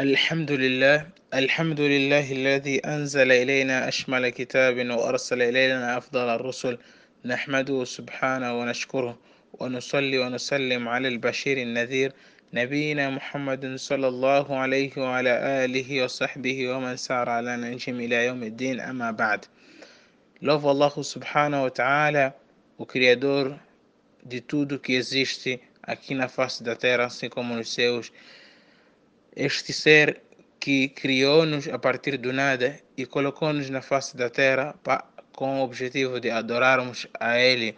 [0.00, 6.78] الحمد لله الحمد لله الذي أنزل إلينا أشمل كتاب وأرسل إلينا أفضل الرسل
[7.24, 9.18] نحمده سبحانه ونشكره
[9.60, 12.12] ونصلي ونسلم على البشير النذير
[12.54, 18.80] نبينا محمد صلى الله عليه وعلى آله وصحبه ومن سار على نهجهم إلى يوم الدين
[18.80, 19.44] أما بعد
[20.42, 22.34] Louvo Allah subhanahu wa ta'ala,
[22.78, 23.60] o Criador
[24.24, 26.28] de tudo que existe aqui na.
[29.34, 30.20] Este ser
[30.60, 34.74] que criou-nos a partir do nada e colocou-nos na face da terra
[35.34, 37.74] com o objetivo de adorarmos a Ele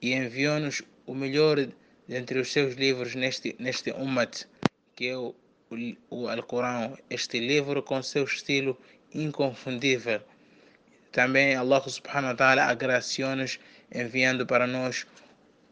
[0.00, 1.58] e enviou-nos o melhor
[2.08, 4.44] dentre os seus livros neste, neste Ummat,
[4.96, 5.34] que é o,
[5.70, 5.76] o,
[6.08, 8.78] o Alcorão, este livro com seu estilo
[9.12, 10.22] inconfundível.
[11.12, 13.60] Também Allah subhanahu wa ta'ala agraciou-nos
[13.94, 15.06] enviando para nós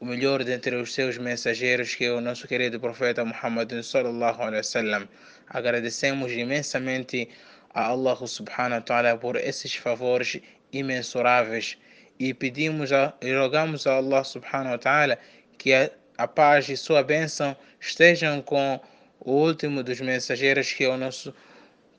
[0.02, 4.56] o melhor dentre os seus mensageiros, que é o nosso querido profeta Muhammad sallallahu alaihi
[4.56, 5.08] wasallam.
[5.46, 7.28] Agradecemos imensamente
[7.72, 10.40] a Allah subhanahu wa ta'ala por esses favores
[10.72, 11.78] imensuráveis
[12.18, 15.18] e pedimos a, e rogamos a Allah subhanahu wa ta'ala
[15.56, 15.88] que a,
[16.18, 18.80] a paz e sua bênção estejam com
[19.20, 21.32] o último dos mensageiros, que é o nosso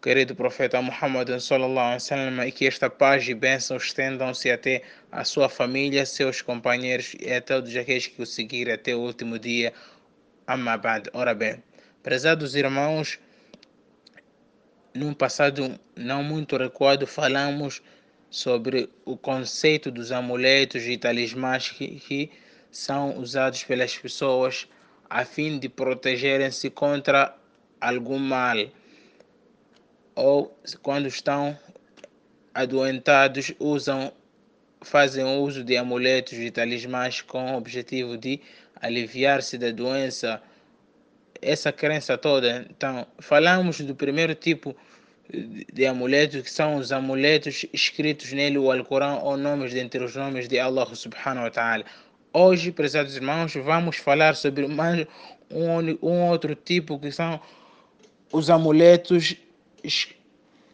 [0.03, 5.47] querido profeta Muhammad sallallahu alaihi e que esta paz e bênção estendam-se até a sua
[5.47, 9.71] família, seus companheiros e a todos aqueles que o seguirem até o último dia.
[10.45, 11.07] Amabad.
[11.13, 11.63] Ora bem,
[12.03, 13.17] prezados irmãos,
[14.93, 17.81] num passado não muito recuado falamos
[18.29, 22.31] sobre o conceito dos amuletos e talismãs que, que
[22.69, 24.67] são usados pelas pessoas
[25.09, 27.33] a fim de protegerem-se contra
[27.79, 28.57] algum mal
[30.15, 31.57] ou quando estão
[32.53, 34.11] adoentados usam
[34.81, 38.41] fazem uso de amuletos e talismãs com o objetivo de
[38.81, 40.41] aliviar-se da doença.
[41.41, 44.75] Essa crença toda então falamos do primeiro tipo
[45.73, 50.47] de amuletos que são os amuletos escritos nele o Alcorão ou nomes dentre os nomes
[50.47, 51.85] de Allah subhanahu wa ta'ala.
[52.33, 55.05] Hoje prezados irmãos vamos falar sobre mais
[55.49, 57.39] um, um outro tipo que são
[58.31, 59.35] os amuletos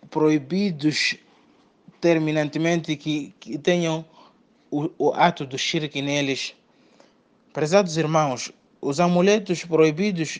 [0.09, 1.15] proibidos
[2.01, 4.05] terminantemente que, que tenham
[4.71, 6.55] o, o ato do shirk neles.
[7.53, 10.39] Prezados irmãos, os amuletos proibidos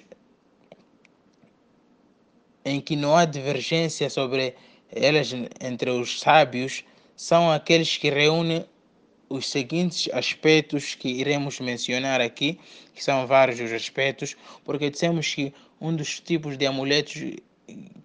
[2.63, 4.55] em que não há divergência sobre
[4.91, 6.83] elas entre os sábios
[7.15, 8.65] são aqueles que reúnem
[9.29, 12.59] os seguintes aspectos que iremos mencionar aqui,
[12.95, 17.35] que são vários os aspectos, porque dissemos que um dos tipos de amuletos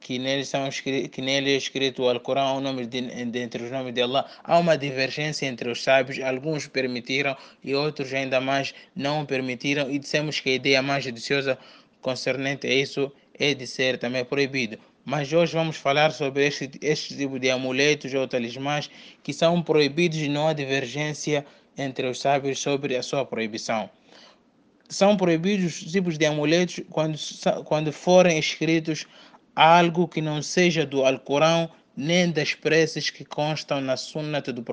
[0.01, 3.95] que nele, são, que nele é escrito o Alcorão, o nome de, entre os nomes
[3.95, 9.25] de Allah, há uma divergência entre os sábios, alguns permitiram e outros ainda mais não
[9.25, 11.59] permitiram, e dissemos que a ideia mais judiciosa
[12.01, 14.79] concernente a isso é de ser também proibido.
[15.05, 18.91] Mas hoje vamos falar sobre este, este tipo de amuletos ou talismãs
[19.23, 21.45] que são proibidos e não há divergência
[21.77, 23.91] entre os sábios sobre a sua proibição.
[24.89, 27.19] São proibidos tipos de amuletos quando,
[27.65, 29.07] quando forem escritos
[29.55, 34.65] algo que não seja do Alcorão nem das preces que constam na sunnah do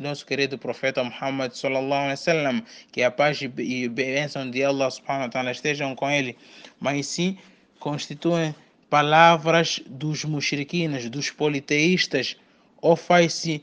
[0.00, 5.26] nosso querido profeta Muhammad sallallahu alaihi wasallam, que a paz e bênção de Allah subhanahu
[5.26, 6.36] wa ta'ala estejam com ele,
[6.80, 7.38] mas sim
[7.78, 8.54] constituem
[8.90, 12.36] palavras dos mushrikinas, dos politeístas,
[12.80, 13.62] ou faz-se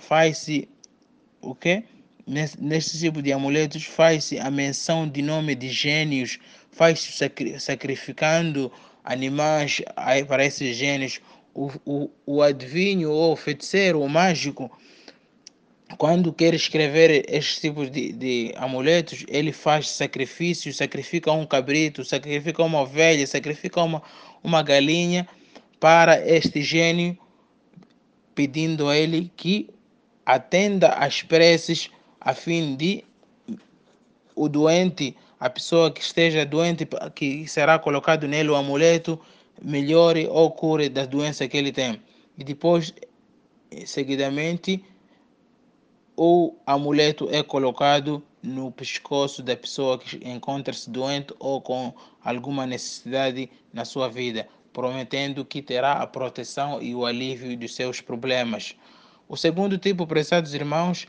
[0.00, 0.68] faz-se
[1.40, 1.84] o quê?
[2.26, 6.38] Nesse tipo de amuletos faz-se a menção de nome de gênios,
[6.72, 8.72] faz-se sacri sacrificando
[9.04, 9.82] animais
[10.26, 11.20] para esses gênios.
[11.54, 14.68] O, o, o adivinho ou o feiticeiro, o mágico,
[15.96, 22.62] quando quer escrever estes tipos de, de amuletos, ele faz sacrifícios, sacrifica um cabrito, sacrifica
[22.62, 24.02] uma ovelha, sacrifica uma,
[24.42, 25.28] uma galinha
[25.78, 27.16] para este gênio,
[28.34, 29.68] pedindo a ele que
[30.26, 31.90] atenda às preces
[32.20, 33.04] a fim de
[34.34, 39.20] o doente a pessoa que esteja doente, que será colocado nele o amuleto,
[39.62, 42.00] melhore ou cure das doenças que ele tem.
[42.36, 42.92] E depois,
[43.86, 44.84] seguidamente,
[46.16, 53.50] o amuleto é colocado no pescoço da pessoa que encontra-se doente ou com alguma necessidade
[53.72, 58.76] na sua vida, prometendo que terá a proteção e o alívio dos seus problemas.
[59.28, 61.06] O segundo tipo, prezados irmãos,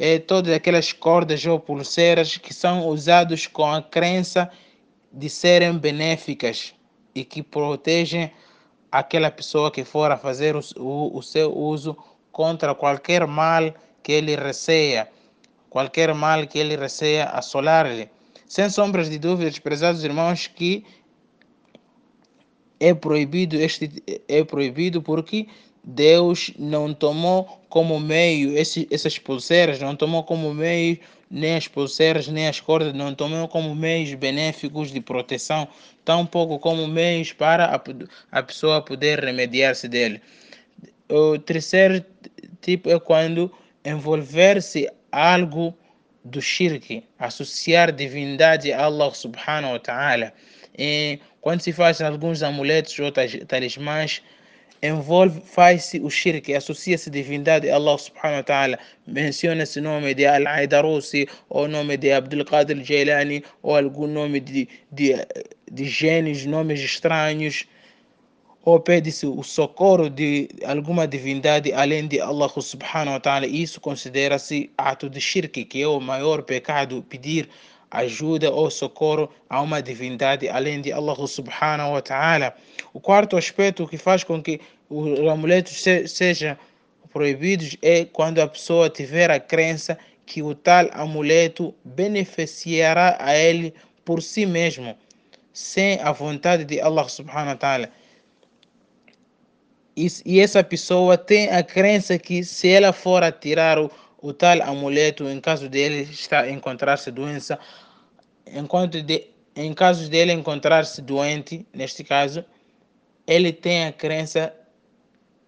[0.00, 4.50] é, todas aquelas cordas ou pulseiras que são usados com a crença
[5.12, 6.74] de serem benéficas
[7.14, 8.32] e que protegem
[8.90, 11.94] aquela pessoa que for a fazer o, o, o seu uso
[12.32, 15.06] contra qualquer mal que ele receia,
[15.68, 18.08] qualquer mal que ele receia assolar-lhe.
[18.46, 20.82] Sem sombras de dúvidas, prezados irmãos, que
[22.80, 25.46] é proibido este é proibido porque
[25.82, 30.98] Deus não tomou como meio esse, essas pulseiras, não tomou como meio
[31.30, 35.68] nem as pulseiras nem as cordas, não tomou como meios benéficos de proteção,
[36.04, 37.80] tampouco como meios para a,
[38.32, 40.20] a pessoa poder remediar-se dele.
[41.08, 42.04] O terceiro
[42.60, 43.50] tipo é quando
[43.84, 45.74] envolver-se algo
[46.24, 50.32] do shirk, associar divindade a Allah subhanahu wa ta'ala.
[51.40, 53.10] Quando se faz alguns amuletos ou
[53.46, 54.22] talismãs,
[54.82, 60.26] envolve, faz-se o shirk, associa-se divindade a Allah subhanahu wa ta'ala, menciona-se o nome de
[60.26, 65.14] Al-Aidarusi, ou nome de Abdul Qadir Jailani, ou algum nome de, de,
[65.70, 67.66] de gênios, nomes estranhos,
[68.64, 73.46] ou pede-se o socorro de alguma divindade além de Allah subhanahu wa ta'ala.
[73.46, 77.48] Isso considera-se ato de shirk, que é o maior pecado, pedir
[77.90, 82.54] ajuda ou socorro a uma divindade além de Allah subhanahu wa ta'ala.
[82.92, 86.56] O quarto aspecto que faz com que os amuletos se, sejam
[87.12, 93.74] proibidos é quando a pessoa tiver a crença que o tal amuleto beneficiará a ele
[94.04, 94.96] por si mesmo,
[95.52, 97.90] sem a vontade de Allah subhanahu wa ta'ala
[100.24, 103.90] e essa pessoa tem a crença que se ela for tirar o,
[104.22, 107.58] o tal amuleto em caso dele estar encontrar-se doença,
[108.46, 112.44] enquanto de, em caso dele encontrar-se doente, neste caso,
[113.26, 114.54] ele tem a crença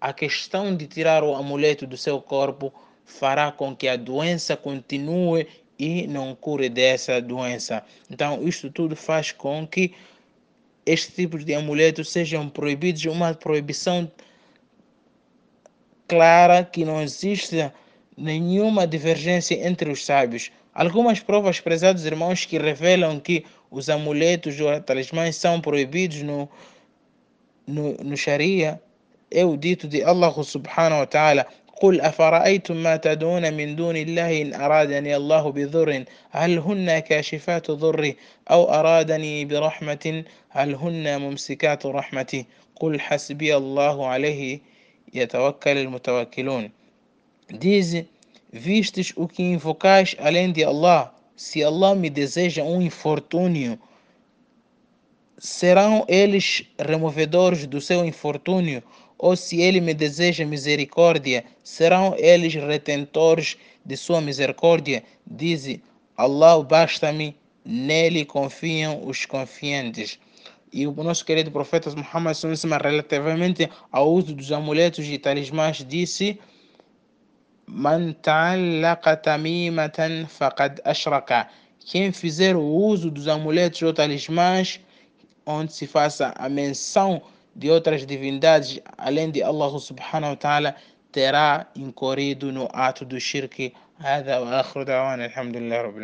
[0.02, 2.74] a questão de tirar o amuleto do seu corpo
[3.04, 5.46] fará com que a doença continue
[5.78, 7.84] e não cure dessa doença.
[8.10, 9.94] Então, isto tudo faz com que
[10.84, 14.10] este tipo de amuletos sejam proibidos, uma proibição
[16.08, 17.70] clara que não existe
[18.16, 20.50] nenhuma divergência entre os sábios.
[20.74, 26.48] Algumas provas, prezados irmãos, que revelam que os amuletos ou talismãs são proibidos no,
[27.66, 28.80] no, no Sharia
[29.30, 31.46] é o dito de Allah subhanahu wa ta'ala
[31.82, 38.16] قل أفرأيتم ما تدعون من دون الله إن أرادني الله بضر هل هن كاشفات ضري
[38.50, 44.60] أو أرادني برحمة هل هن ممسكات رحمتي قل حسبي الله عليه
[45.14, 46.70] يتوكل المتوكلون
[47.52, 48.04] diz
[48.52, 51.14] vistes o que invocais além de Allah?
[51.37, 53.78] Se Allah me deseja um infortúnio
[55.38, 58.81] serão eles removedores do seu infortúnio?
[59.19, 65.02] Ou se ele me deseja misericórdia serão eles retentores de sua misericórdia?
[65.26, 65.81] Diz
[66.16, 70.19] Allah basta-me nele confiam os confiantes.
[70.72, 72.37] E o nosso querido profeta Muhammad
[72.82, 76.38] relativamente ao uso dos amuletos e talismãs disse
[77.67, 81.47] Man ta'allaqa tamimatan faqad ashraka
[81.79, 84.79] quem fizer o uso dos amuletos ou talismãs
[85.45, 87.21] onde se faça a menção
[87.55, 90.75] de outras divindades além de Allah subhanahu wa ta'ala
[91.11, 96.03] terá incorrido no ato do shirk هذا وآخر دعوانا الحمد لله رب العالمين